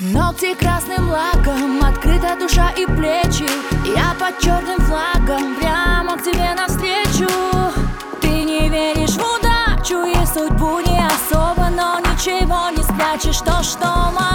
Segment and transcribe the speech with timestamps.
[0.00, 3.46] Ногти красным лаком, открыта душа и плечи.
[3.94, 7.30] Я под черным флагом, прямо к тебе навстречу.
[8.22, 13.86] Ты не веришь в удачу и судьбу не особо Но ничего не спрячешь, то, что
[14.18, 14.31] мое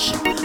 [0.00, 0.39] worship.